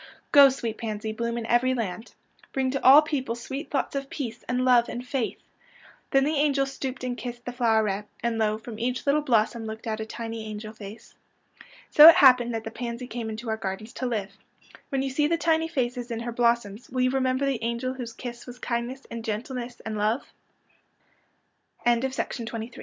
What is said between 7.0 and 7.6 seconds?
and kissed the